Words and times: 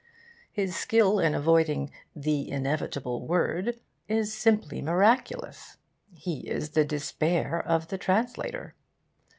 His 0.51 0.75
skill 0.75 1.19
in 1.19 1.35
avoiding 1.35 1.91
'the 2.15 2.49
inevitable 2.49 3.27
word' 3.27 3.79
is 4.07 4.33
simply 4.33 4.81
miraculous. 4.81 5.77
He 6.15 6.47
is 6.49 6.71
the 6.71 6.83
despair 6.85 7.61
of 7.63 7.89
the 7.89 7.99
translator. 7.99 8.73